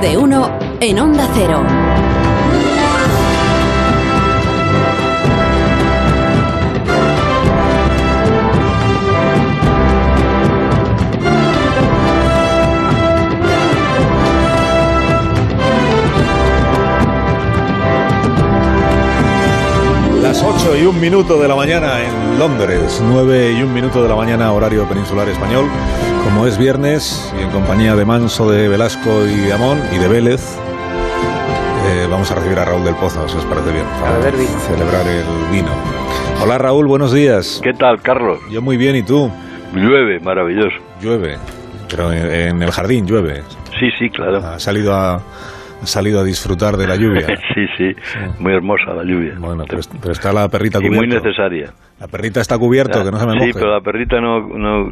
[0.00, 2.09] De uno en Onda Cero.
[20.40, 24.08] Las 8 y un minuto de la mañana en Londres, 9 y un minuto de
[24.08, 25.66] la mañana horario peninsular español.
[26.24, 30.08] Como es viernes y en compañía de Manso, de Velasco y de Amón y de
[30.08, 30.40] Vélez,
[31.88, 34.18] eh, vamos a recibir a Raúl del Pozo, si os parece bien, para
[34.60, 35.72] celebrar el vino.
[36.42, 37.60] Hola Raúl, buenos días.
[37.62, 38.38] ¿Qué tal, Carlos?
[38.50, 39.30] Yo muy bien, ¿y tú?
[39.74, 40.76] Llueve, maravilloso.
[41.02, 41.36] Llueve,
[41.90, 43.42] pero en, el jardín llueve.
[43.78, 44.38] Sí, sí, claro.
[44.38, 45.20] Ha salido a,
[45.84, 47.26] salido a disfrutar de la lluvia.
[47.54, 47.94] sí, sí,
[48.38, 49.34] muy hermosa la lluvia.
[49.38, 50.98] Bueno, pero, pero está la perrita y cubierta.
[50.98, 51.72] muy necesaria.
[51.98, 53.46] La perrita está cubierto, que no se me moje.
[53.46, 54.90] Sí, pero la perrita no, no,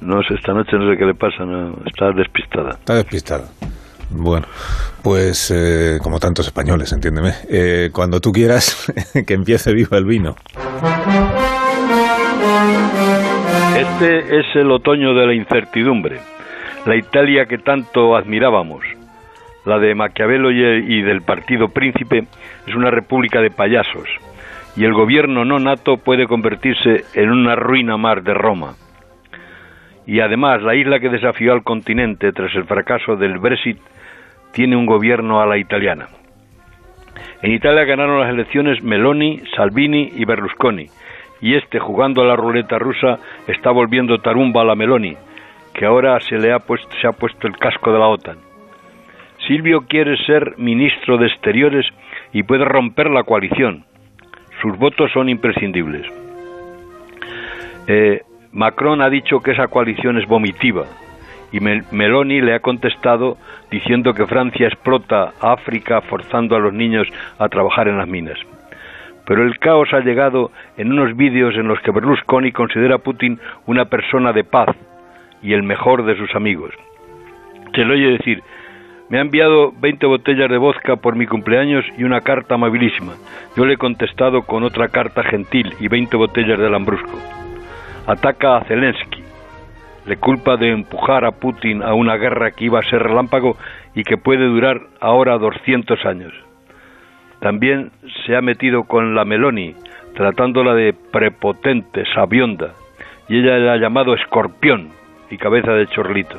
[0.00, 2.70] no sé, esta noche no sé qué le pasa, no, está despistada.
[2.70, 3.44] Está despistada.
[4.10, 4.46] Bueno,
[5.02, 7.32] pues eh, como tantos españoles, entiéndeme.
[7.48, 8.92] Eh, cuando tú quieras
[9.26, 10.34] que empiece viva el vino.
[13.76, 16.18] Este es el otoño de la incertidumbre,
[16.86, 18.82] la Italia que tanto admirábamos.
[19.66, 22.24] La de Maquiavelo y, del Partido Príncipe
[22.66, 24.08] es una república de payasos,
[24.74, 28.74] y el gobierno no nato puede convertirse en una ruina mar de Roma.
[30.06, 33.78] Y además, la isla que desafió al continente tras el fracaso del Brexit
[34.52, 36.06] tiene un gobierno a la italiana.
[37.42, 40.86] En Italia ganaron las elecciones Meloni, Salvini y Berlusconi,
[41.42, 45.16] y este, jugando a la ruleta rusa, está volviendo tarumba a la Meloni,
[45.74, 48.49] que ahora se le ha puesto, se ha puesto el casco de la OTAN.
[49.50, 51.84] Silvio quiere ser ministro de Exteriores
[52.32, 53.84] y puede romper la coalición.
[54.62, 56.06] Sus votos son imprescindibles.
[57.88, 58.20] Eh,
[58.52, 60.84] Macron ha dicho que esa coalición es vomitiva
[61.50, 63.38] y Mel Meloni le ha contestado
[63.72, 67.08] diciendo que Francia explota a África forzando a los niños
[67.40, 68.38] a trabajar en las minas.
[69.26, 73.40] Pero el caos ha llegado en unos vídeos en los que Berlusconi considera a Putin
[73.66, 74.68] una persona de paz
[75.42, 76.70] y el mejor de sus amigos.
[77.74, 78.44] Se le oye decir,
[79.10, 83.14] me ha enviado 20 botellas de vodka por mi cumpleaños y una carta amabilísima.
[83.56, 87.18] Yo le he contestado con otra carta gentil y 20 botellas de lambrusco.
[88.06, 89.24] Ataca a Zelensky.
[90.06, 93.56] Le culpa de empujar a Putin a una guerra que iba a ser relámpago
[93.96, 96.32] y que puede durar ahora 200 años.
[97.40, 97.90] También
[98.24, 99.74] se ha metido con la Meloni,
[100.14, 102.74] tratándola de prepotente, sabionda,
[103.28, 104.88] y ella le ha llamado escorpión
[105.30, 106.38] y cabeza de chorlito.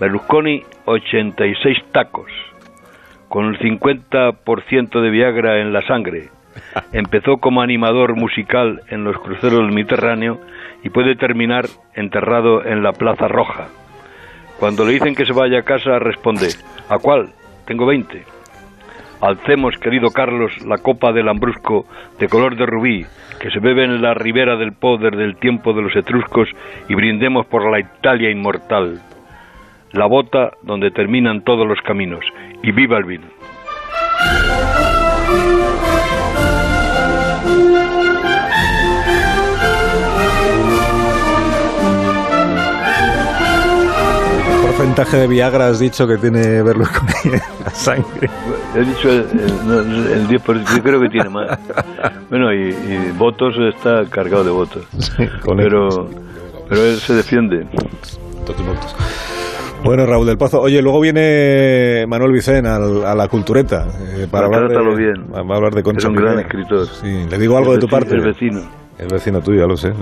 [0.00, 2.30] Berlusconi 86 tacos,
[3.28, 6.28] con el 50% de Viagra en la sangre.
[6.92, 10.38] Empezó como animador musical en los cruceros del Mediterráneo
[10.84, 11.64] y puede terminar
[11.94, 13.68] enterrado en la Plaza Roja.
[14.60, 16.48] Cuando le dicen que se vaya a casa, responde,
[16.88, 17.30] ¿a cuál?
[17.66, 18.22] Tengo 20.
[19.20, 21.86] Alcemos, querido Carlos, la copa del Lambrusco
[22.20, 23.04] de color de rubí,
[23.40, 26.48] que se bebe en la ribera del Po desde el tiempo de los etruscos,
[26.88, 29.00] y brindemos por la Italia inmortal
[29.92, 32.24] la bota donde terminan todos los caminos.
[32.62, 33.26] Y viva el vino.
[44.60, 47.32] ¿Qué porcentaje de Viagra has dicho que tiene Berlusconi en
[47.64, 48.28] la sangre?
[48.74, 49.26] He dicho el,
[49.70, 51.58] el, el 10%, yo creo que tiene más.
[52.28, 54.86] Bueno, y, y votos está cargado de votos.
[55.56, 56.08] pero,
[56.68, 57.66] pero él se defiende.
[59.84, 60.60] Bueno, Raúl del Pozo.
[60.60, 65.26] Oye, luego viene Manuel Vicén al- a la cultureta eh, para hablar de, bien.
[65.32, 66.86] va a hablar de Concha Es un gran escritor.
[66.86, 68.14] Sí, le digo algo El de tu parte.
[68.14, 68.60] el vecino.
[68.98, 69.92] El vecino tuyo, ya lo sé.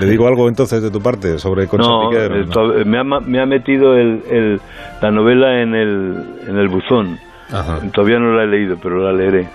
[0.00, 2.24] Le digo algo entonces de tu parte sobre Concha No, Piqué.
[2.26, 4.60] eh, to- me, ha, me ha metido el, el-
[5.00, 7.18] la novela en el, en el buzón.
[7.50, 7.80] Ajá.
[7.94, 9.48] Todavía no la he leído, pero la leeré.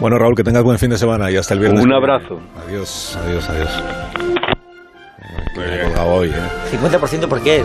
[0.00, 1.84] Bueno, Raúl, que tengas buen fin de semana y hasta el viernes.
[1.84, 2.40] Un abrazo.
[2.66, 3.82] Adiós, adiós, adios.
[5.56, 6.76] Me he colgado hoy, ¿eh?
[6.76, 7.64] ¿50% por qué?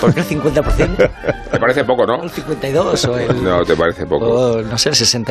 [0.00, 1.10] ¿Por qué el 50%?
[1.50, 2.22] ¿Te parece poco, no?
[2.22, 3.42] ¿El 52 o el...?
[3.42, 4.26] No, te parece poco.
[4.26, 5.24] o, no sé, el 60